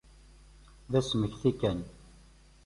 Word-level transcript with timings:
D 0.91 0.93
asmekti 0.99 1.51
kan. 1.59 1.79